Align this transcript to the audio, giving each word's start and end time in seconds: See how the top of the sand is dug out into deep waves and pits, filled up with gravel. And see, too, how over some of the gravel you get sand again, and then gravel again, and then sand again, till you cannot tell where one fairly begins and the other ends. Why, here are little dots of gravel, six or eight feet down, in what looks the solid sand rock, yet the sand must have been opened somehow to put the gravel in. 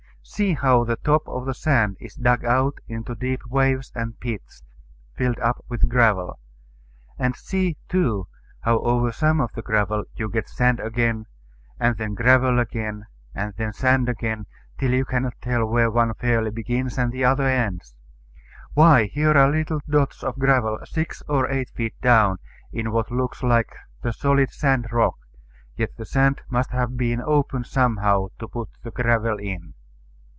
See 0.23 0.53
how 0.53 0.85
the 0.85 0.95
top 0.97 1.27
of 1.27 1.45
the 1.45 1.53
sand 1.53 1.97
is 1.99 2.13
dug 2.15 2.45
out 2.45 2.75
into 2.87 3.15
deep 3.15 3.45
waves 3.47 3.91
and 3.93 4.17
pits, 4.19 4.63
filled 5.13 5.39
up 5.39 5.65
with 5.67 5.89
gravel. 5.89 6.39
And 7.19 7.35
see, 7.35 7.75
too, 7.89 8.27
how 8.61 8.79
over 8.79 9.11
some 9.11 9.41
of 9.41 9.51
the 9.53 9.61
gravel 9.61 10.05
you 10.15 10.29
get 10.29 10.47
sand 10.47 10.79
again, 10.79 11.25
and 11.81 11.97
then 11.97 12.13
gravel 12.13 12.59
again, 12.59 13.07
and 13.35 13.53
then 13.57 13.73
sand 13.73 14.07
again, 14.07 14.45
till 14.79 14.93
you 14.93 15.03
cannot 15.05 15.33
tell 15.41 15.65
where 15.65 15.91
one 15.91 16.13
fairly 16.13 16.51
begins 16.51 16.97
and 16.97 17.11
the 17.11 17.25
other 17.25 17.47
ends. 17.47 17.93
Why, 18.73 19.05
here 19.05 19.37
are 19.37 19.51
little 19.51 19.81
dots 19.89 20.23
of 20.23 20.39
gravel, 20.39 20.79
six 20.85 21.21
or 21.27 21.49
eight 21.51 21.71
feet 21.71 21.99
down, 21.99 22.37
in 22.71 22.91
what 22.93 23.11
looks 23.11 23.41
the 23.41 24.13
solid 24.13 24.51
sand 24.51 24.93
rock, 24.93 25.17
yet 25.75 25.97
the 25.97 26.05
sand 26.05 26.41
must 26.49 26.71
have 26.71 26.95
been 26.95 27.21
opened 27.21 27.67
somehow 27.67 28.29
to 28.39 28.47
put 28.47 28.69
the 28.81 28.91
gravel 28.91 29.37
in. 29.37 29.73